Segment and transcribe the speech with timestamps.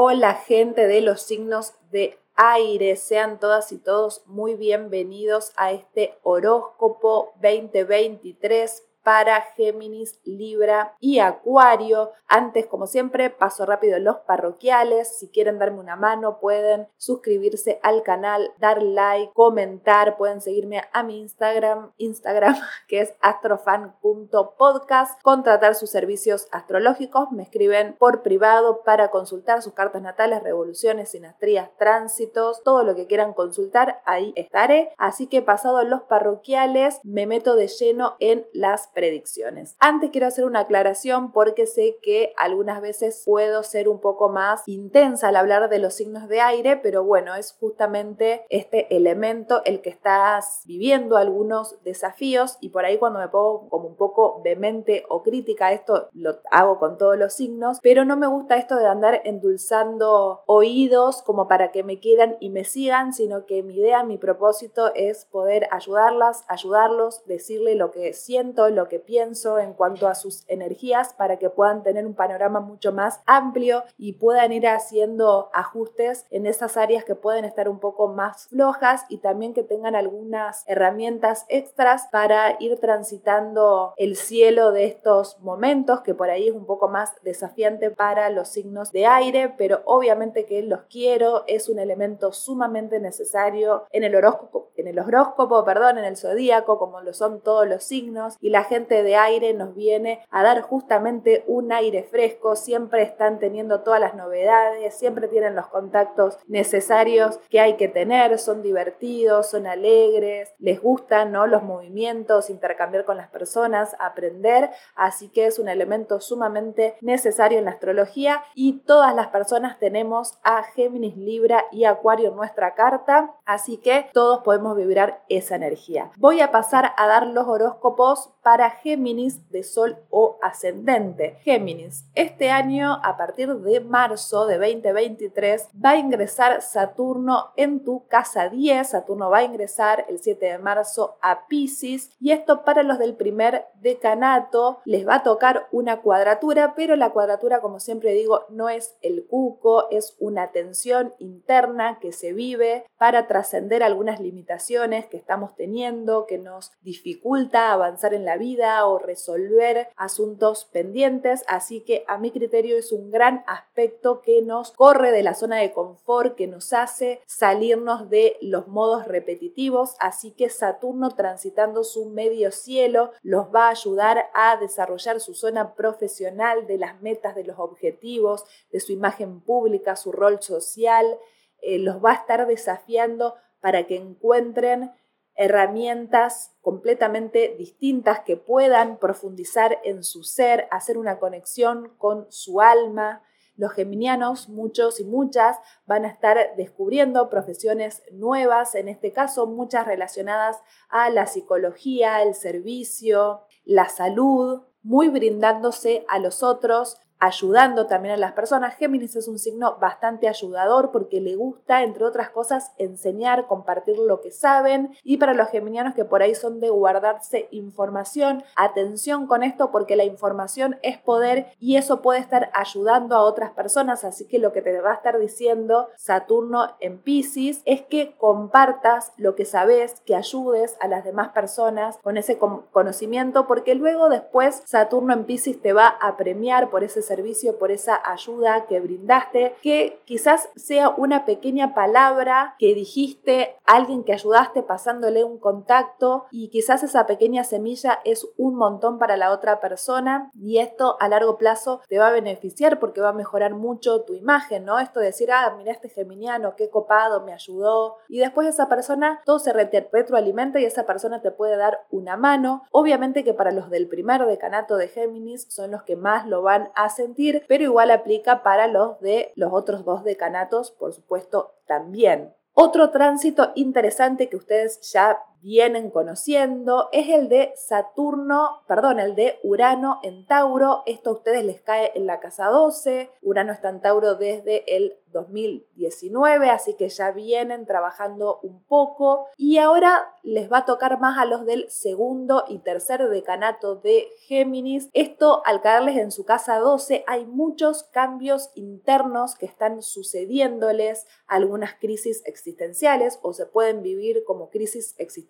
[0.00, 6.16] Hola gente de los signos de aire, sean todas y todos muy bienvenidos a este
[6.22, 12.12] horóscopo 2023 para Géminis, Libra y Acuario.
[12.26, 15.16] Antes, como siempre, paso rápido los parroquiales.
[15.16, 20.18] Si quieren darme una mano, pueden suscribirse al canal, dar like, comentar.
[20.18, 22.54] Pueden seguirme a mi Instagram, Instagram
[22.86, 25.22] que es astrofan.podcast.
[25.22, 27.32] Contratar sus servicios astrológicos.
[27.32, 33.06] Me escriben por privado para consultar sus cartas natales, revoluciones, sinastrías, tránsitos, todo lo que
[33.06, 34.02] quieran consultar.
[34.04, 34.92] Ahí estaré.
[34.98, 39.76] Así que pasado los parroquiales, me meto de lleno en las predicciones.
[39.78, 44.64] Antes quiero hacer una aclaración porque sé que algunas veces puedo ser un poco más
[44.66, 49.82] intensa al hablar de los signos de aire, pero bueno, es justamente este elemento el
[49.82, 55.04] que estás viviendo algunos desafíos y por ahí cuando me pongo como un poco vehemente
[55.08, 58.88] o crítica, esto lo hago con todos los signos, pero no me gusta esto de
[58.88, 64.02] andar endulzando oídos como para que me quieran y me sigan, sino que mi idea,
[64.02, 70.06] mi propósito es poder ayudarlas, ayudarlos, decirle lo que siento, lo que pienso en cuanto
[70.06, 74.68] a sus energías para que puedan tener un panorama mucho más amplio y puedan ir
[74.68, 79.64] haciendo ajustes en esas áreas que pueden estar un poco más flojas y también que
[79.64, 86.46] tengan algunas herramientas extras para ir transitando el cielo de estos momentos que por ahí
[86.46, 91.42] es un poco más desafiante para los signos de aire, pero obviamente que los quiero,
[91.48, 96.78] es un elemento sumamente necesario en el horóscopo, en el horóscopo, perdón, en el zodíaco,
[96.78, 100.62] como lo son todos los signos y la gente de aire nos viene a dar
[100.62, 107.38] justamente un aire fresco, siempre están teniendo todas las novedades, siempre tienen los contactos necesarios
[107.50, 111.46] que hay que tener, son divertidos, son alegres, les gustan ¿no?
[111.46, 117.64] los movimientos, intercambiar con las personas, aprender, así que es un elemento sumamente necesario en
[117.64, 118.42] la astrología.
[118.54, 124.10] Y todas las personas tenemos a Géminis, Libra y Acuario en nuestra carta, así que
[124.12, 126.10] todos podemos vibrar esa energía.
[126.16, 131.38] Voy a pasar a dar los horóscopos para Géminis de Sol o ascendente.
[131.42, 138.06] Géminis, este año a partir de marzo de 2023 va a ingresar Saturno en tu
[138.08, 138.88] casa 10.
[138.88, 143.14] Saturno va a ingresar el 7 de marzo a Pisces y esto para los del
[143.14, 148.68] primer decanato les va a tocar una cuadratura, pero la cuadratura como siempre digo no
[148.68, 155.16] es el cuco, es una tensión interna que se vive para trascender algunas limitaciones que
[155.16, 162.04] estamos teniendo, que nos dificulta avanzar en la vida o resolver asuntos pendientes, así que
[162.08, 166.34] a mi criterio es un gran aspecto que nos corre de la zona de confort,
[166.34, 173.12] que nos hace salirnos de los modos repetitivos, así que Saturno transitando su medio cielo
[173.22, 178.44] los va a ayudar a desarrollar su zona profesional de las metas, de los objetivos,
[178.72, 181.18] de su imagen pública, su rol social,
[181.60, 184.92] eh, los va a estar desafiando para que encuentren
[185.38, 193.22] herramientas completamente distintas que puedan profundizar en su ser, hacer una conexión con su alma.
[193.56, 195.56] Los geminianos, muchos y muchas,
[195.86, 202.34] van a estar descubriendo profesiones nuevas, en este caso muchas relacionadas a la psicología, el
[202.34, 208.74] servicio, la salud, muy brindándose a los otros, ayudando también a las personas.
[208.76, 214.20] Géminis es un signo bastante ayudador porque le gusta, entre otras cosas, enseñar, compartir lo
[214.20, 214.96] que saben.
[215.02, 219.96] Y para los geminianos que por ahí son de guardarse información, atención con esto porque
[219.96, 224.04] la información es poder y eso puede estar ayudando a otras personas.
[224.04, 229.12] Así que lo que te va a estar diciendo Saturno en Pisces es que compartas
[229.16, 234.62] lo que sabes, que ayudes a las demás personas con ese conocimiento porque luego después
[234.64, 239.56] Saturno en Pisces te va a premiar por ese servicio, por esa ayuda que brindaste,
[239.62, 246.48] que quizás sea una pequeña palabra que dijiste alguien que ayudaste pasándole un contacto y
[246.48, 251.36] quizás esa pequeña semilla es un montón para la otra persona y esto a largo
[251.36, 254.78] plazo te va a beneficiar porque va a mejorar mucho tu imagen, ¿no?
[254.78, 259.20] Esto de decir, ah, mira este geminiano, qué copado, me ayudó y después esa persona
[259.24, 262.64] todo se retroalimenta y esa persona te puede dar una mano.
[262.70, 266.70] Obviamente que para los del primer decanato de Géminis son los que más lo van
[266.74, 272.34] a sentir, pero igual aplica para los de los otros dos decanatos, por supuesto, también.
[272.52, 279.38] Otro tránsito interesante que ustedes ya vienen conociendo, es el de Saturno, perdón, el de
[279.42, 280.82] Urano en Tauro.
[280.86, 283.10] Esto a ustedes les cae en la casa 12.
[283.22, 289.58] Urano está en Tauro desde el 2019, así que ya vienen trabajando un poco y
[289.58, 294.90] ahora les va a tocar más a los del segundo y tercer decanato de Géminis.
[294.92, 301.74] Esto al caerles en su casa 12 hay muchos cambios internos que están sucediéndoles, algunas
[301.74, 305.27] crisis existenciales o se pueden vivir como crisis existenciales,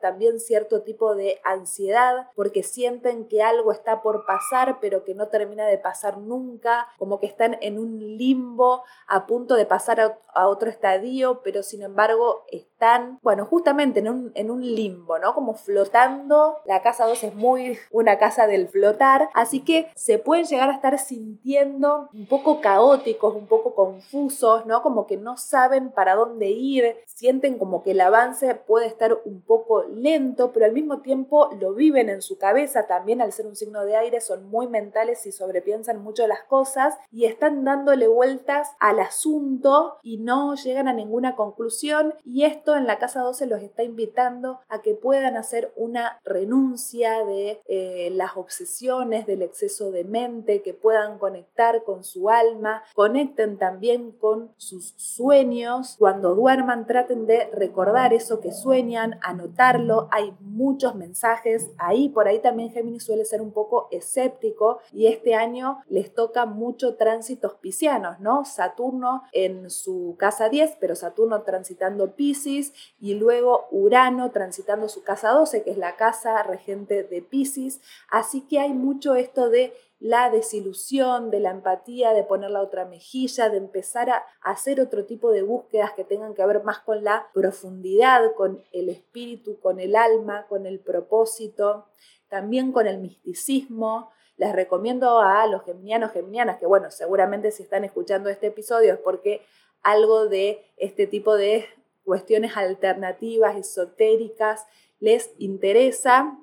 [0.00, 5.28] también cierto tipo de ansiedad porque sienten que algo está por pasar pero que no
[5.28, 10.48] termina de pasar nunca, como que están en un limbo a punto de pasar a,
[10.48, 15.34] otro estadio, pero sin embargo están, bueno, justamente en un, en un limbo, ¿no?
[15.34, 16.58] Como flotando.
[16.64, 20.74] La casa 2 es muy una casa del flotar, así que se pueden llegar a
[20.74, 24.82] estar sintiendo un poco caóticos, un poco confusos, ¿no?
[24.82, 29.40] Como que no saben para dónde ir, sienten como que el avance puede estar un
[29.40, 33.56] poco lento, pero al mismo tiempo lo viven en su cabeza también al ser un
[33.56, 38.70] signo de aire, son muy mentales y sobrepiensan mucho las cosas y están dándole vueltas
[38.78, 43.62] al asunto y no llegan a ninguna conclusión y esto en la casa 12 los
[43.62, 50.04] está invitando a que puedan hacer una renuncia de eh, las obsesiones, del exceso de
[50.04, 57.26] mente, que puedan conectar con su alma, conecten también con sus sueños, cuando duerman traten
[57.26, 60.08] de recordar eso que sueñan, anotarlo.
[60.10, 62.08] Hay muchos mensajes ahí.
[62.08, 66.96] Por ahí también Géminis suele ser un poco escéptico y este año les toca mucho
[66.96, 68.44] tránsitos piscianos, ¿no?
[68.44, 75.30] Saturno en su casa 10, pero Saturno transitando Pisces y luego Urano transitando su casa
[75.30, 77.80] 12, que es la casa regente de Pisces.
[78.10, 79.72] Así que hay mucho esto de
[80.02, 85.04] la desilusión, de la empatía, de poner la otra mejilla, de empezar a hacer otro
[85.04, 89.78] tipo de búsquedas que tengan que ver más con la profundidad, con el espíritu, con
[89.78, 91.86] el alma, con el propósito,
[92.28, 94.10] también con el misticismo.
[94.36, 98.98] Les recomiendo a los geminianos, geminianas, que bueno, seguramente si están escuchando este episodio es
[98.98, 99.42] porque
[99.84, 101.64] algo de este tipo de
[102.04, 104.66] cuestiones alternativas, esotéricas,
[104.98, 106.41] les interesa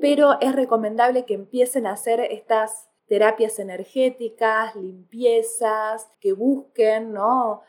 [0.00, 7.14] pero es recomendable que empiecen a hacer estas terapias energéticas, limpiezas, que busquen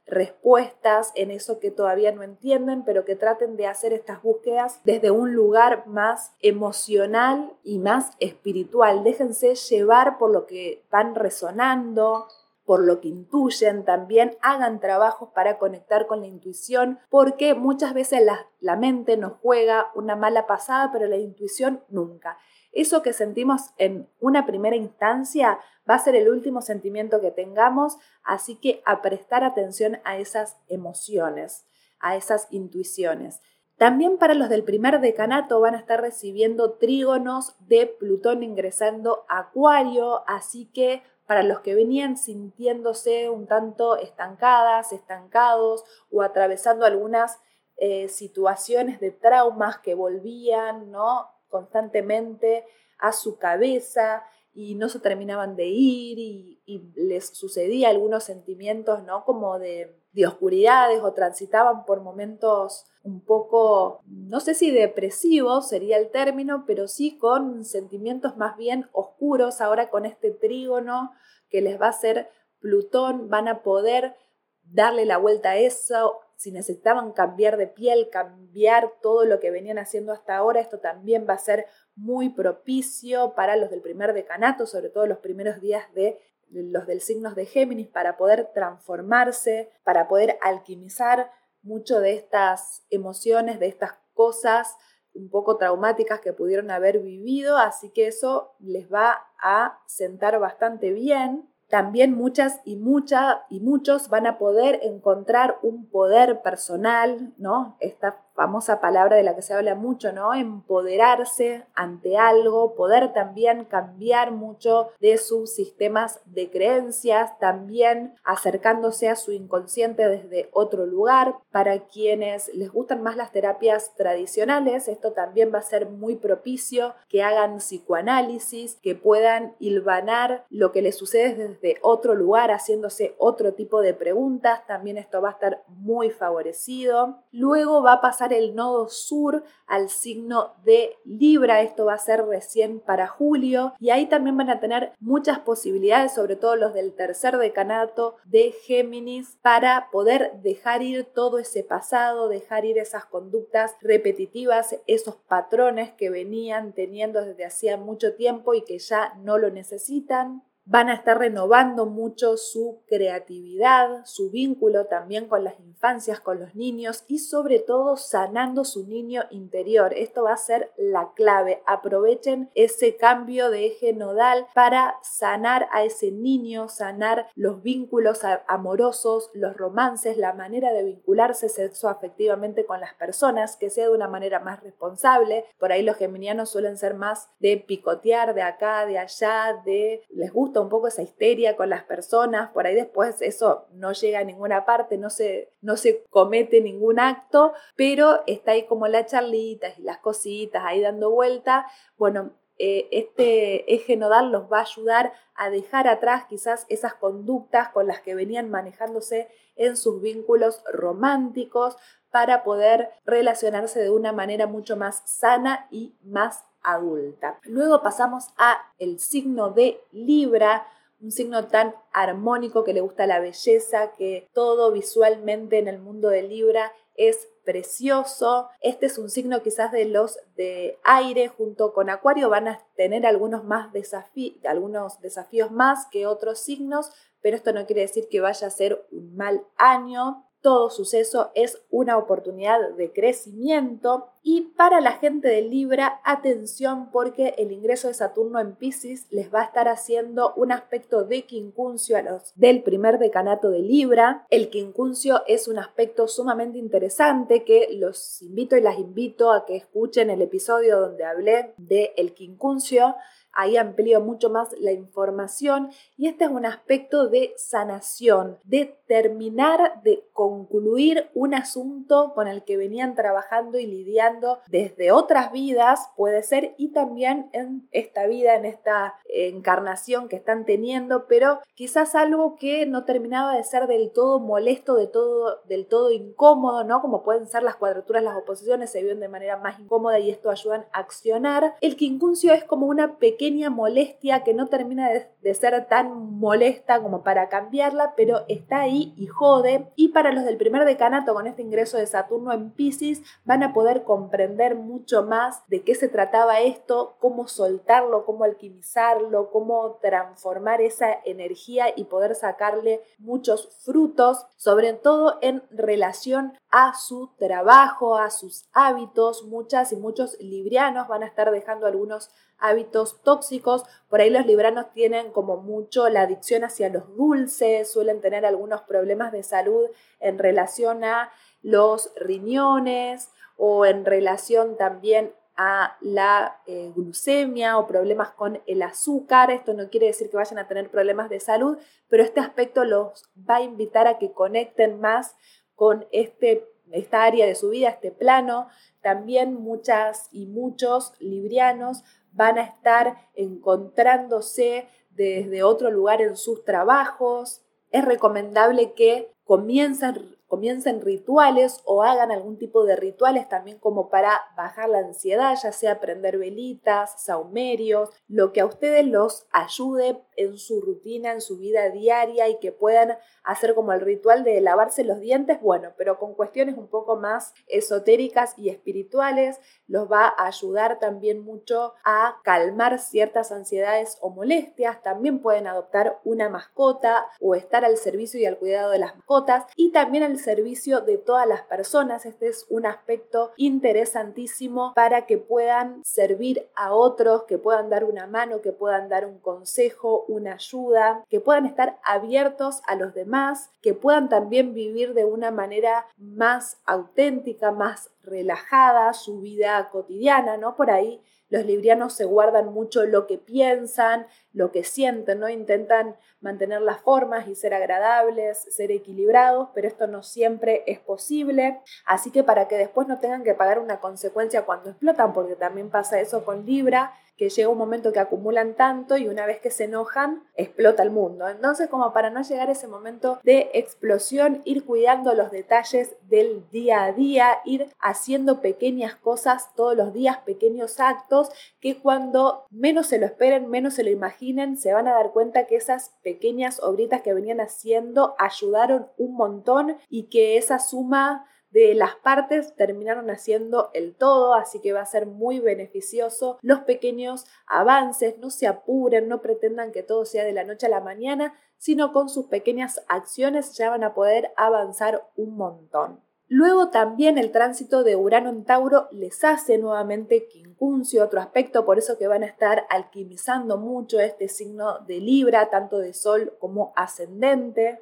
[0.06, 5.12] respuestas en eso que todavía no entienden, pero que traten de hacer estas búsquedas desde
[5.12, 9.04] un lugar más emocional y más espiritual.
[9.04, 12.28] Déjense llevar por lo que van resonando,
[12.70, 18.24] por lo que intuyen, también hagan trabajos para conectar con la intuición, porque muchas veces
[18.24, 22.38] la, la mente nos juega una mala pasada, pero la intuición nunca.
[22.72, 25.58] Eso que sentimos en una primera instancia
[25.90, 30.58] va a ser el último sentimiento que tengamos, así que a prestar atención a esas
[30.68, 31.66] emociones,
[32.00, 33.42] a esas intuiciones.
[33.78, 39.40] También para los del primer decanato van a estar recibiendo trígonos de Plutón ingresando a
[39.40, 47.40] Acuario, así que para los que venían sintiéndose un tanto estancadas, estancados o atravesando algunas
[47.78, 51.30] eh, situaciones de traumas que volvían ¿no?
[51.48, 52.66] constantemente
[52.98, 54.24] a su cabeza
[54.60, 56.60] y no se terminaban de ir y,
[56.96, 59.24] les sucedía algunos sentimientos ¿no?
[59.24, 65.98] como de, de oscuridades o transitaban por momentos un poco, no sé si depresivos sería
[65.98, 69.62] el término, pero sí con sentimientos más bien oscuros.
[69.62, 71.14] Ahora con este trígono
[71.50, 72.30] que les va a hacer
[72.60, 74.16] Plutón, van a poder
[74.64, 76.20] darle la vuelta a eso.
[76.40, 81.26] Si necesitaban cambiar de piel, cambiar todo lo que venían haciendo hasta ahora, esto también
[81.28, 81.66] va a ser
[81.98, 86.18] muy propicio para los del primer decanato, sobre todo los primeros días de
[86.50, 91.30] los del signos de Géminis, para poder transformarse, para poder alquimizar
[91.62, 94.78] mucho de estas emociones, de estas cosas
[95.14, 100.94] un poco traumáticas que pudieron haber vivido, así que eso les va a sentar bastante
[100.94, 101.54] bien.
[101.70, 107.78] También muchas y muchas y muchos van a poder encontrar un poder personal, ¿no?
[107.80, 110.34] Esta famosa palabra de la que se habla mucho, ¿no?
[110.34, 119.16] Empoderarse ante algo, poder también cambiar mucho de sus sistemas de creencias, también acercándose a
[119.16, 121.36] su inconsciente desde otro lugar.
[121.52, 126.94] Para quienes les gustan más las terapias tradicionales, esto también va a ser muy propicio
[127.10, 133.54] que hagan psicoanálisis, que puedan hilvanar lo que les sucede desde otro lugar, haciéndose otro
[133.54, 137.20] tipo de preguntas, también esto va a estar muy favorecido.
[137.32, 141.62] Luego va a pasar pasar el nodo sur al signo de Libra.
[141.62, 146.14] Esto va a ser recién para julio y ahí también van a tener muchas posibilidades,
[146.14, 152.30] sobre todo los del tercer decanato de Géminis, para poder dejar ir todo ese pasado,
[152.30, 158.64] dejar ir esas conductas repetitivas, esos patrones que venían teniendo desde hacía mucho tiempo y
[158.64, 165.28] que ya no lo necesitan van a estar renovando mucho su creatividad, su vínculo también
[165.28, 169.94] con las infancias, con los niños y sobre todo sanando su niño interior.
[169.96, 171.64] Esto va a ser la clave.
[171.66, 179.32] Aprovechen ese cambio de eje nodal para sanar a ese niño, sanar los vínculos amorosos,
[179.34, 184.40] los romances, la manera de vincularse sexoafectivamente con las personas, que sea de una manera
[184.40, 185.46] más responsable.
[185.58, 190.32] Por ahí los geminianos suelen ser más de picotear de acá, de allá, de les
[190.32, 194.24] gusta un poco esa histeria con las personas, por ahí después eso no llega a
[194.24, 199.68] ninguna parte, no se, no se comete ningún acto, pero está ahí como la charlita
[199.78, 201.68] y las cositas ahí dando vuelta.
[201.98, 207.70] Bueno, eh, este eje nodal los va a ayudar a dejar atrás quizás esas conductas
[207.70, 211.78] con las que venían manejándose en sus vínculos románticos
[212.12, 217.40] para poder relacionarse de una manera mucho más sana y más adulta.
[217.44, 220.68] Luego pasamos a el signo de Libra,
[221.02, 226.10] un signo tan armónico que le gusta la belleza, que todo visualmente en el mundo
[226.10, 228.50] de Libra es precioso.
[228.60, 233.06] Este es un signo quizás de los de aire junto con Acuario van a tener
[233.06, 238.20] algunos más desafíos, algunos desafíos más que otros signos, pero esto no quiere decir que
[238.20, 240.29] vaya a ser un mal año.
[240.42, 247.36] Todo suceso es una oportunidad de crecimiento y para la gente de Libra, atención porque
[247.38, 251.98] el ingreso de Saturno en Pisces les va a estar haciendo un aspecto de quincuncio
[251.98, 254.26] a los del primer decanato de Libra.
[254.30, 259.58] El quincuncio es un aspecto sumamente interesante que los invito y las invito a que
[259.58, 262.96] escuchen el episodio donde hablé de el quincuncio
[263.40, 269.82] Ahí amplío mucho más la información y este es un aspecto de sanación, de terminar
[269.82, 276.22] de concluir un asunto con el que venían trabajando y lidiando desde otras vidas, puede
[276.24, 282.36] ser, y también en esta vida, en esta encarnación que están teniendo, pero quizás algo
[282.36, 286.82] que no terminaba de ser del todo molesto, de todo, del todo incómodo, ¿no?
[286.82, 290.30] Como pueden ser las cuadraturas, las oposiciones, se viven de manera más incómoda y esto
[290.30, 291.56] ayudan a accionar.
[291.62, 297.04] El quincuncio es como una pequeña molestia que no termina de, ser tan molesta como
[297.04, 299.72] para cambiarla, pero está ahí y jode.
[299.76, 303.54] Y para los del primer decanato con este ingreso de Saturno en Pisces van a
[303.54, 310.62] poder comprender mucho más de qué se trataba esto, cómo soltarlo, cómo alquimizarlo, cómo transformar
[310.62, 318.10] esa energía y poder sacarle muchos frutos, sobre todo en relación a su trabajo, a
[318.10, 319.24] sus hábitos.
[319.24, 323.64] Muchas y muchos librianos van a estar dejando algunos hábitos tóxicos.
[323.90, 328.62] Por ahí los libranos tienen como mucho la adicción hacia los dulces, suelen tener algunos
[328.62, 329.68] problemas de salud
[330.00, 338.12] en relación a los riñones o en relación también a la eh, glucemia o problemas
[338.12, 339.32] con el azúcar.
[339.32, 343.10] Esto no quiere decir que vayan a tener problemas de salud, pero este aspecto los
[343.18, 345.16] va a invitar a que conecten más
[345.56, 348.50] con este, esta área de su vida, este plano.
[348.82, 351.86] También muchas y muchos librianos
[352.20, 357.42] van a estar encontrándose desde otro lugar en sus trabajos.
[357.72, 364.22] Es recomendable que comiencen comiencen rituales o hagan algún tipo de rituales también como para
[364.38, 370.38] bajar la ansiedad, ya sea prender velitas, saumerios, lo que a ustedes los ayude en
[370.38, 374.84] su rutina, en su vida diaria y que puedan hacer como el ritual de lavarse
[374.84, 380.28] los dientes, bueno, pero con cuestiones un poco más esotéricas y espirituales, los va a
[380.28, 387.36] ayudar también mucho a calmar ciertas ansiedades o molestias, también pueden adoptar una mascota o
[387.36, 389.46] estar al servicio y al cuidado de las mascotas.
[389.56, 392.06] Y también servicio de todas las personas.
[392.06, 398.06] Este es un aspecto interesantísimo para que puedan servir a otros, que puedan dar una
[398.06, 403.50] mano, que puedan dar un consejo, una ayuda, que puedan estar abiertos a los demás,
[403.62, 410.56] que puedan también vivir de una manera más auténtica, más relajada su vida cotidiana, ¿no?
[410.56, 415.30] Por ahí los librianos se guardan mucho lo que piensan, lo que sienten, ¿no?
[415.30, 421.62] Intentan mantener las formas y ser agradables, ser equilibrados, pero esto no siempre es posible.
[421.86, 425.70] Así que para que después no tengan que pagar una consecuencia cuando explotan, porque también
[425.70, 429.52] pasa eso con Libra, que llega un momento que acumulan tanto y una vez que
[429.52, 431.28] se enojan, explota el mundo.
[431.28, 436.50] Entonces, como para no llegar a ese momento de explosión, ir cuidando los detalles del
[436.50, 442.88] día a día, ir haciendo pequeñas cosas todos los días, pequeños actos, que cuando menos
[442.88, 446.62] se lo esperen, menos se lo imaginen, se van a dar cuenta que esas pequeñas
[446.64, 453.10] obritas que venían haciendo ayudaron un montón y que esa suma de las partes terminaron
[453.10, 456.38] haciendo el todo, así que va a ser muy beneficioso.
[456.42, 460.70] Los pequeños avances, no se apuren, no pretendan que todo sea de la noche a
[460.70, 466.02] la mañana, sino con sus pequeñas acciones ya van a poder avanzar un montón.
[466.32, 471.80] Luego también el tránsito de Urano en Tauro les hace nuevamente quincuncio, otro aspecto, por
[471.80, 476.72] eso que van a estar alquimizando mucho este signo de Libra, tanto de Sol como
[476.76, 477.82] ascendente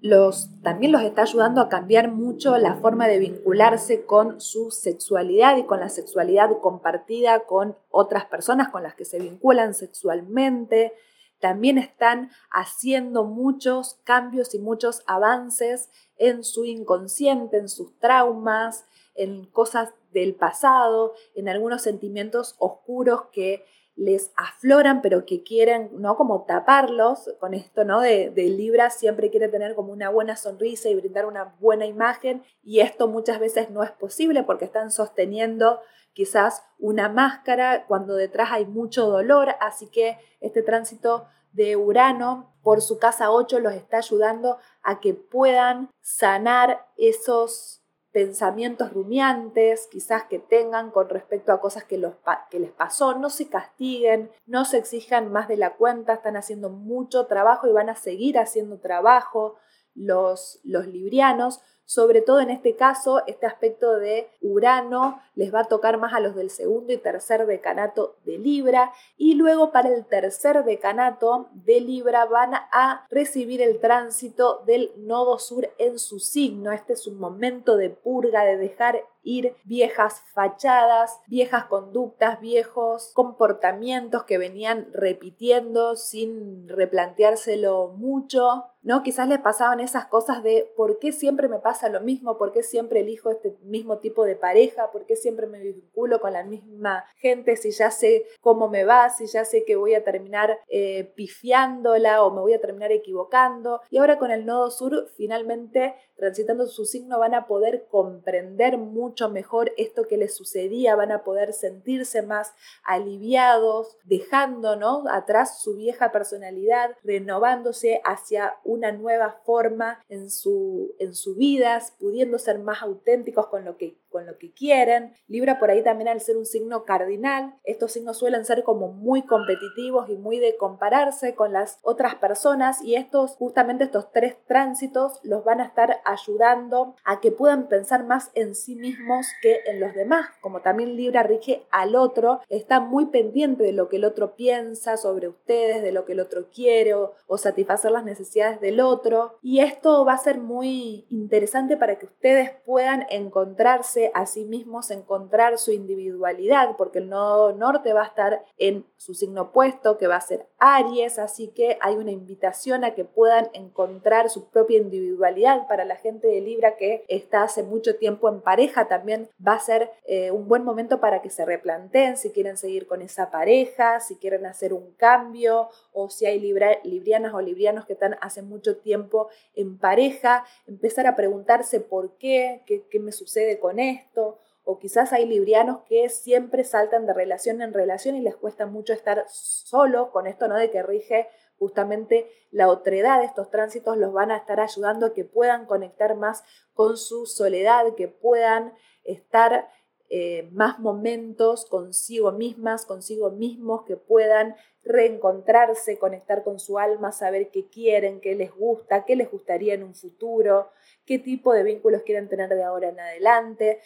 [0.00, 5.56] los, también los está ayudando a cambiar mucho la forma de vincularse con su sexualidad
[5.56, 10.92] y con la sexualidad compartida con otras personas con las que se vinculan sexualmente.
[11.40, 19.46] También están haciendo muchos cambios y muchos avances en su inconsciente, en sus traumas, en
[19.46, 23.64] cosas del pasado, en algunos sentimientos oscuros que
[23.98, 26.16] les afloran, pero que quieren, ¿no?
[26.16, 28.00] Como taparlos con esto, ¿no?
[28.00, 32.44] De, de, Libra siempre quiere tener como una buena sonrisa y brindar una buena imagen
[32.62, 35.80] y esto muchas veces no es posible porque están sosteniendo
[36.12, 42.82] quizás una máscara cuando detrás hay mucho dolor, así que este tránsito de Urano por
[42.82, 47.82] su casa 8 los está ayudando a que puedan sanar esos
[48.18, 52.14] pensamientos rumiantes, quizás que tengan con respecto a cosas que, los,
[52.50, 56.68] que les pasó, no se castiguen, no se exijan más de la cuenta, están haciendo
[56.68, 59.54] mucho trabajo y van a seguir haciendo trabajo
[59.94, 65.64] los, los librianos, sobre todo en este caso, este aspecto de Urano les va a
[65.64, 68.92] tocar más a los del segundo y tercer decanato de Libra.
[69.16, 75.38] Y luego para el tercer decanato de Libra van a recibir el tránsito del nodo
[75.38, 76.72] sur en su signo.
[76.72, 84.24] Este es un momento de purga, de dejar ir viejas fachadas, viejas conductas, viejos comportamientos
[84.24, 89.02] que venían repitiendo sin replanteárselo mucho, ¿no?
[89.02, 92.62] Quizás les pasaban esas cosas de por qué siempre me pasa lo mismo, por qué
[92.62, 97.04] siempre elijo este mismo tipo de pareja, por qué siempre me vinculo con la misma
[97.16, 101.12] gente si ya sé cómo me va, si ya sé que voy a terminar eh,
[101.16, 103.82] pifiándola o me voy a terminar equivocando.
[103.90, 109.28] Y ahora con el nodo sur, finalmente transitando su signo, van a poder comprender mucho
[109.28, 116.10] mejor esto que les sucedía, van a poder sentirse más aliviados, dejando atrás su vieja
[116.10, 123.48] personalidad, renovándose hacia una nueva forma en su, en su vida, pudiendo ser más auténticos
[123.48, 125.14] con lo que con lo que quieren.
[125.26, 129.22] Libra por ahí también al ser un signo cardinal, estos signos suelen ser como muy
[129.22, 135.20] competitivos y muy de compararse con las otras personas y estos justamente estos tres tránsitos
[135.22, 139.80] los van a estar ayudando a que puedan pensar más en sí mismos que en
[139.80, 140.28] los demás.
[140.40, 144.96] Como también Libra rige al otro, está muy pendiente de lo que el otro piensa
[144.96, 149.38] sobre ustedes, de lo que el otro quiere o, o satisfacer las necesidades del otro.
[149.42, 154.90] Y esto va a ser muy interesante para que ustedes puedan encontrarse a sí mismos
[154.90, 160.06] encontrar su individualidad, porque el nodo norte va a estar en su signo opuesto, que
[160.06, 164.78] va a ser Aries, así que hay una invitación a que puedan encontrar su propia
[164.78, 165.66] individualidad.
[165.66, 169.60] Para la gente de Libra que está hace mucho tiempo en pareja, también va a
[169.60, 174.00] ser eh, un buen momento para que se replanteen si quieren seguir con esa pareja,
[174.00, 178.78] si quieren hacer un cambio o si hay librianas o librianos que están hace mucho
[178.78, 184.38] tiempo en pareja, empezar a preguntarse por qué, qué, qué me sucede con esto,
[184.70, 188.92] o quizás hay librianos que siempre saltan de relación en relación y les cuesta mucho
[188.92, 190.56] estar solo con esto, ¿no?
[190.56, 195.24] De que rige justamente la otredad, estos tránsitos los van a estar ayudando a que
[195.24, 199.68] puedan conectar más con su soledad, que puedan estar
[200.10, 207.50] eh, más momentos consigo mismas, consigo mismos, que puedan reencontrarse, conectar con su alma, saber
[207.50, 210.70] qué quieren, qué les gusta, qué les gustaría en un futuro,
[211.04, 213.80] qué tipo de vínculos quieren tener de ahora en adelante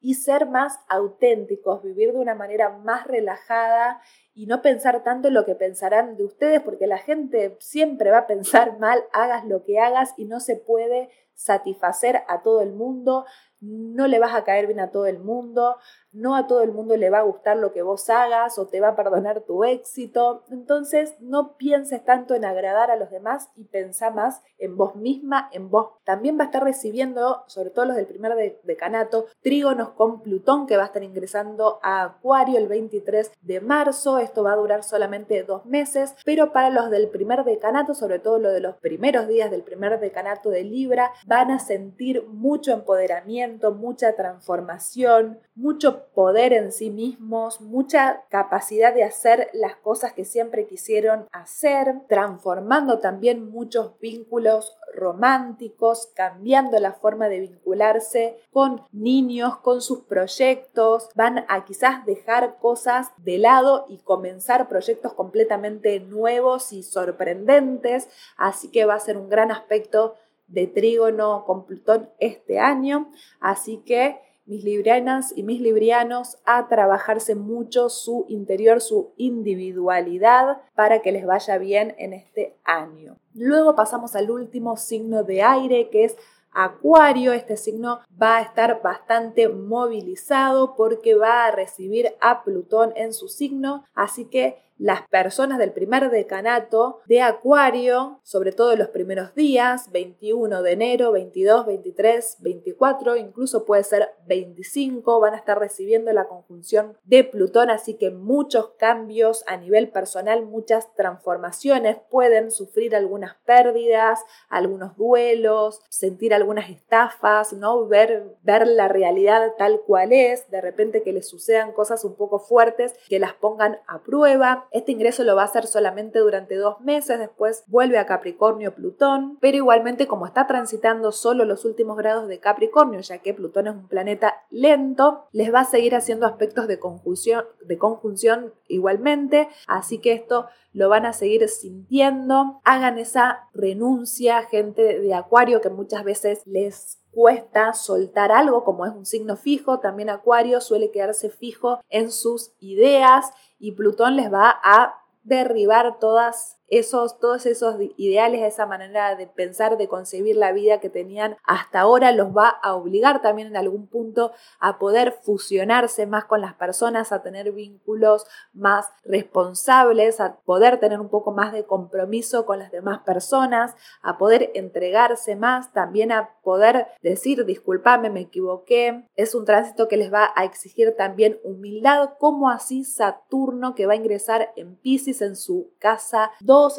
[0.00, 4.00] y ser más auténticos, vivir de una manera más relajada
[4.34, 8.18] y no pensar tanto en lo que pensarán de ustedes, porque la gente siempre va
[8.18, 12.72] a pensar mal, hagas lo que hagas y no se puede satisfacer a todo el
[12.72, 13.24] mundo,
[13.60, 15.76] no le vas a caer bien a todo el mundo,
[16.12, 18.80] no a todo el mundo le va a gustar lo que vos hagas o te
[18.80, 20.44] va a perdonar tu éxito.
[20.50, 25.48] Entonces no pienses tanto en agradar a los demás y pensa más en vos misma,
[25.52, 25.90] en vos.
[26.04, 30.76] También va a estar recibiendo, sobre todo los del primer decanato, trígonos con Plutón que
[30.76, 34.18] va a estar ingresando a Acuario el 23 de marzo.
[34.18, 38.38] esto va a durar solamente dos meses, pero para los del primer decanato, sobre todo
[38.38, 43.47] lo de los primeros días del primer decanato de Libra, van a sentir mucho empoderamiento,
[43.74, 50.66] mucha transformación, mucho poder en sí mismos, mucha capacidad de hacer las cosas que siempre
[50.66, 59.80] quisieron hacer, transformando también muchos vínculos románticos, cambiando la forma de vincularse con niños, con
[59.80, 66.82] sus proyectos, van a quizás dejar cosas de lado y comenzar proyectos completamente nuevos y
[66.82, 70.14] sorprendentes, así que va a ser un gran aspecto
[70.48, 77.34] de trígono con Plutón este año, así que mis librianas y mis librianos a trabajarse
[77.34, 83.18] mucho su interior, su individualidad para que les vaya bien en este año.
[83.34, 86.16] Luego pasamos al último signo de aire que es
[86.50, 93.12] Acuario, este signo va a estar bastante movilizado porque va a recibir a Plutón en
[93.12, 98.88] su signo, así que las personas del primer decanato de Acuario, sobre todo en los
[98.88, 105.58] primeros días, 21 de enero, 22, 23, 24, incluso puede ser 25, van a estar
[105.58, 112.50] recibiendo la conjunción de Plutón, así que muchos cambios a nivel personal, muchas transformaciones, pueden
[112.50, 117.86] sufrir algunas pérdidas, algunos duelos, sentir algunas estafas, ¿no?
[117.88, 122.38] Ver, ver la realidad tal cual es, de repente que les sucedan cosas un poco
[122.38, 126.80] fuertes que las pongan a prueba este ingreso lo va a hacer solamente durante dos
[126.80, 132.28] meses, después vuelve a Capricornio Plutón, pero igualmente como está transitando solo los últimos grados
[132.28, 136.68] de Capricornio, ya que Plutón es un planeta lento, les va a seguir haciendo aspectos
[136.68, 142.60] de conjunción, de conjunción igualmente, así que esto lo van a seguir sintiendo.
[142.64, 148.92] Hagan esa renuncia, gente de Acuario, que muchas veces les cuesta soltar algo, como es
[148.92, 154.58] un signo fijo, también Acuario suele quedarse fijo en sus ideas y Plutón les va
[154.62, 160.80] a derribar todas esos, todos esos ideales, esa manera de pensar, de concebir la vida
[160.80, 166.06] que tenían hasta ahora, los va a obligar también en algún punto a poder fusionarse
[166.06, 171.52] más con las personas, a tener vínculos más responsables, a poder tener un poco más
[171.52, 178.10] de compromiso con las demás personas, a poder entregarse más, también a poder decir, disculpame,
[178.10, 179.06] me equivoqué.
[179.16, 183.94] Es un tránsito que les va a exigir también humildad, como así Saturno que va
[183.94, 186.30] a ingresar en Pisces en su casa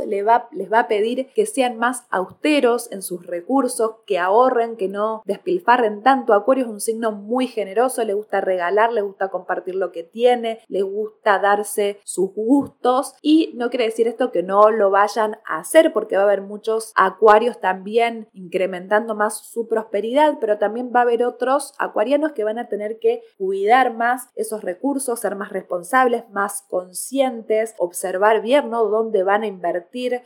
[0.06, 5.24] les va, a pedir que sean más austeros en sus recursos, que ahorren, que no
[5.26, 6.34] despilfarren tanto.
[6.34, 10.60] Acuario es un signo muy generoso, le gusta regalar, le gusta compartir lo que tiene,
[10.68, 15.60] le gusta darse sus gustos y no quiere decir esto que no lo vayan a
[15.60, 21.00] hacer porque va a haber muchos acuarios también incrementando más su prosperidad, pero también va
[21.00, 25.50] a haber otros acuarianos que van a tener que cuidar más esos recursos, ser más
[25.50, 28.86] responsables, más conscientes, observar bien, ¿no?
[28.86, 29.68] Dónde van a invertir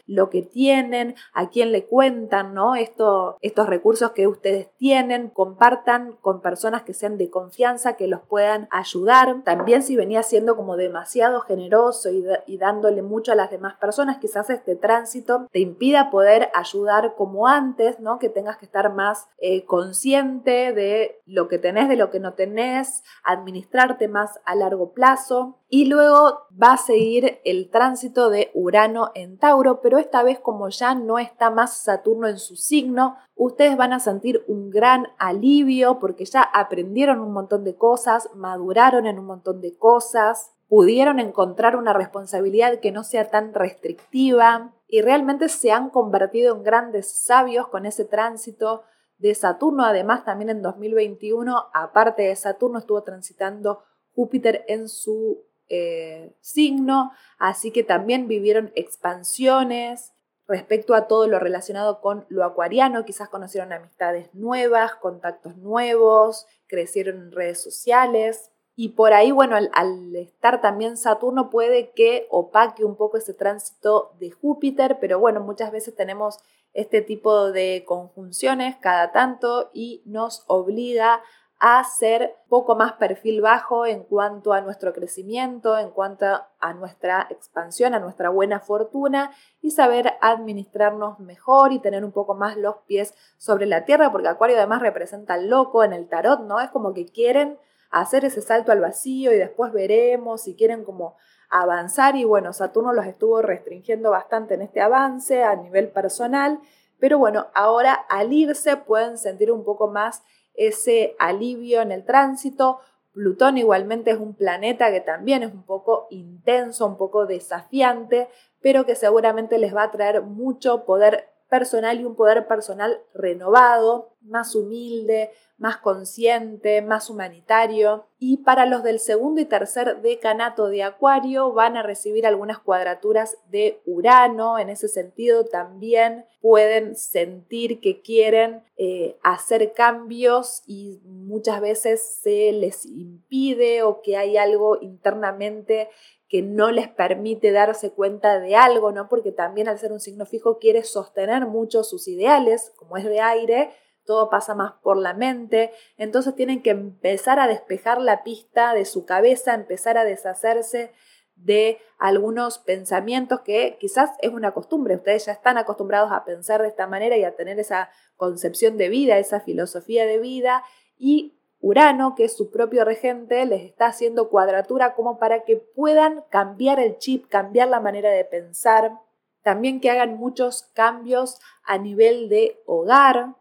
[0.05, 2.75] lo que tienen, a quién le cuentan, ¿no?
[2.75, 8.21] Esto, estos recursos que ustedes tienen, compartan con personas que sean de confianza, que los
[8.21, 9.43] puedan ayudar.
[9.43, 14.49] También si venía siendo como demasiado generoso y, dándole mucho a las demás personas, quizás
[14.49, 18.19] este tránsito te impida poder ayudar como antes, ¿no?
[18.19, 22.33] Que tengas que estar más eh, consciente de lo que tenés, de lo que no
[22.33, 25.57] tenés, administrarte más a largo plazo.
[25.69, 30.69] Y luego va a seguir el tránsito de Urano en Tauro, pero esta vez como
[30.69, 35.99] ya no está más Saturno en su signo, ustedes van a sentir un gran alivio
[35.99, 41.75] porque ya aprendieron un montón de cosas, maduraron en un montón de cosas, pudieron encontrar
[41.75, 47.67] una responsabilidad que no sea tan restrictiva y realmente se han convertido en grandes sabios
[47.67, 48.83] con ese tránsito
[49.17, 49.85] de Saturno.
[49.85, 53.83] Además, también en 2021, aparte de Saturno, estuvo transitando
[54.15, 60.13] Júpiter en su eh, signo, así que también vivieron expansiones
[60.47, 67.17] respecto a todo lo relacionado con lo acuariano, quizás conocieron amistades nuevas, contactos nuevos, crecieron
[67.17, 68.49] en redes sociales.
[68.75, 73.33] Y por ahí, bueno, al, al, estar también Saturno puede que opaque un poco ese
[73.33, 76.39] tránsito de Júpiter, pero bueno, muchas veces tenemos
[76.73, 81.21] este tipo de conjunciones cada tanto y nos obliga
[81.65, 86.25] a ser poco más perfil bajo en cuanto a nuestro crecimiento, en cuanto
[86.59, 92.35] a nuestra expansión, a nuestra buena fortuna y saber administrarnos mejor y tener un poco
[92.35, 96.59] más los pies sobre la tierra, porque Acuario además representa loco en el tarot, ¿no?
[96.59, 97.57] Es como que quieren
[97.91, 101.15] hacer ese salto al vacío y después veremos si quieren como
[101.49, 106.59] avanzar y bueno, Saturno los estuvo restringiendo bastante en este avance a nivel personal,
[106.99, 110.23] pero bueno, ahora al irse pueden sentir un poco más
[110.53, 112.79] ese alivio en el tránsito,
[113.13, 118.27] Plutón igualmente es un planeta que también es un poco intenso, un poco desafiante,
[118.59, 124.15] pero que seguramente les va a traer mucho poder personal y un poder personal renovado,
[124.21, 128.07] más humilde, más consciente, más humanitario.
[128.17, 133.37] Y para los del segundo y tercer decanato de Acuario van a recibir algunas cuadraturas
[133.51, 134.57] de Urano.
[134.57, 142.51] En ese sentido también pueden sentir que quieren eh, hacer cambios y muchas veces se
[142.51, 145.89] les impide o que hay algo internamente
[146.33, 149.07] que no les permite darse cuenta de algo, ¿no?
[149.07, 153.21] Porque también al ser un signo fijo quiere sostener mucho sus ideales, como es de
[153.21, 153.69] aire,
[154.03, 158.85] todo pasa más por la mente, entonces tienen que empezar a despejar la pista de
[158.85, 160.91] su cabeza, empezar a deshacerse
[161.35, 166.69] de algunos pensamientos que quizás es una costumbre, ustedes ya están acostumbrados a pensar de
[166.69, 170.63] esta manera y a tener esa concepción de vida, esa filosofía de vida
[170.97, 176.25] y Urano, que es su propio regente, les está haciendo cuadratura como para que puedan
[176.29, 178.99] cambiar el chip, cambiar la manera de pensar,
[179.43, 183.35] también que hagan muchos cambios a nivel de hogar.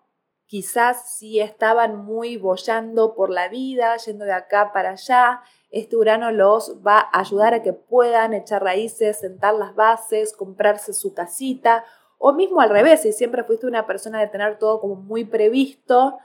[0.47, 6.31] Quizás si estaban muy bollando por la vida, yendo de acá para allá, este Urano
[6.31, 11.85] los va a ayudar a que puedan echar raíces, sentar las bases, comprarse su casita,
[12.19, 16.21] o mismo al revés, si siempre fuiste una persona de tener todo como muy previsto,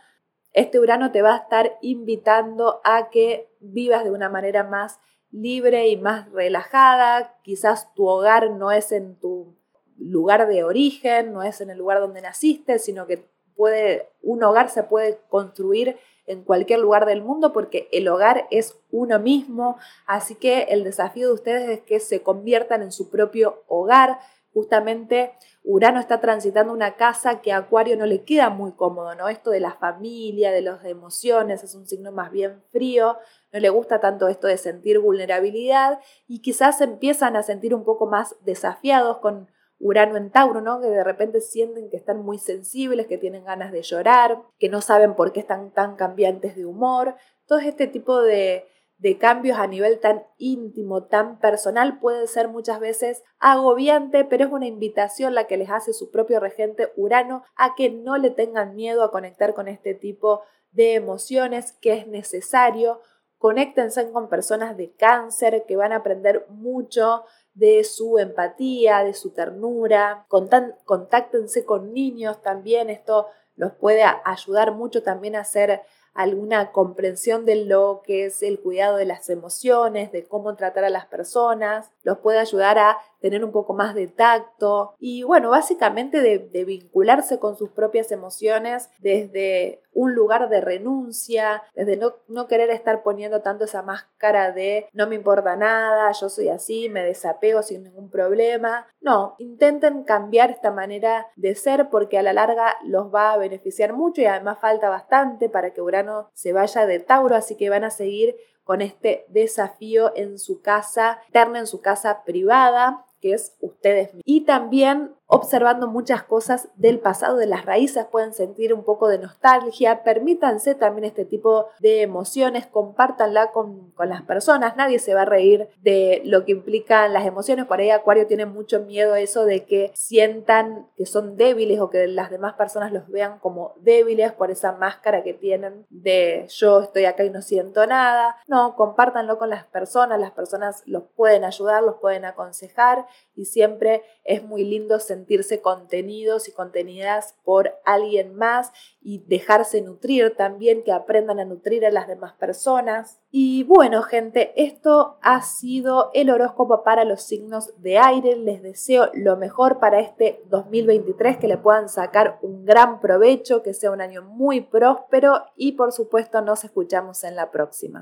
[0.53, 4.99] este Urano te va a estar invitando a que vivas de una manera más
[5.31, 7.35] libre y más relajada.
[7.43, 9.55] Quizás tu hogar no es en tu
[9.97, 14.69] lugar de origen, no es en el lugar donde naciste, sino que puede, un hogar
[14.69, 20.35] se puede construir en cualquier lugar del mundo porque el hogar es uno mismo, así
[20.35, 24.19] que el desafío de ustedes es que se conviertan en su propio hogar,
[24.53, 25.33] justamente
[25.69, 29.27] Urano está transitando una casa que a Acuario no le queda muy cómodo, ¿no?
[29.27, 33.17] Esto de la familia, de las emociones, es un signo más bien frío,
[33.51, 38.07] no le gusta tanto esto de sentir vulnerabilidad y quizás empiezan a sentir un poco
[38.07, 40.79] más desafiados con Urano en Tauro, ¿no?
[40.79, 44.79] Que de repente sienten que están muy sensibles, que tienen ganas de llorar, que no
[44.79, 47.15] saben por qué están tan cambiantes de humor.
[47.45, 48.65] Todo este tipo de,
[48.97, 54.51] de cambios a nivel tan íntimo, tan personal, puede ser muchas veces agobiante, pero es
[54.51, 58.75] una invitación la que les hace su propio regente Urano a que no le tengan
[58.75, 62.99] miedo a conectar con este tipo de emociones que es necesario.
[63.37, 69.31] Conéctense con personas de cáncer que van a aprender mucho de su empatía, de su
[69.31, 70.25] ternura.
[70.27, 75.81] Contáctense con niños también, esto los puede ayudar mucho también a ser
[76.17, 80.89] alguna comprensión de lo que es el cuidado de las emociones, de cómo tratar a
[80.89, 86.21] las personas, los puede ayudar a tener un poco más de tacto y bueno, básicamente
[86.21, 92.69] de, vincularse con sus propias emociones desde un lugar de renuncia, desde no, no, querer
[92.69, 97.63] estar poniendo tanto esa máscara de no me importa nada, yo soy así, me desapego
[97.63, 98.87] sin ningún problema.
[99.01, 103.93] No, intenten cambiar esta manera de ser porque a la larga los va a beneficiar
[103.93, 107.83] mucho y además falta bastante para que Urano se vaya de Tauro, así que van
[107.83, 108.35] a seguir
[108.67, 114.23] con este desafío en su casa, interna en su casa privada, que es ustedes mismos.
[114.25, 119.19] Y también observando muchas cosas del pasado, de las raíces, pueden sentir un poco de
[119.19, 125.23] nostalgia, permítanse también este tipo de emociones, compártanla con, con, las personas, nadie se va
[125.23, 129.43] a reír de lo que implican las emociones, por ahí Acuario tiene mucho miedo eso
[129.43, 134.31] de que sientan que son débiles o que las demás personas los vean como débiles
[134.31, 139.37] por esa máscara que tienen de yo estoy acá y no siento nada, no, compártanlo
[139.37, 144.63] con las personas, las personas los pueden ayudar, los pueden aconsejar y siempre es muy
[144.63, 151.45] lindo sentirse contenidos y contenidas por alguien más y dejarse nutrir también, que aprendan a
[151.45, 153.19] nutrir a las demás personas.
[153.31, 158.35] Y bueno, gente, esto ha sido el horóscopo para los signos de aire.
[158.35, 163.73] Les deseo lo mejor para este 2023, que le puedan sacar un gran provecho, que
[163.73, 167.95] sea un año muy próspero y por supuesto nos escuchamos en la próxima.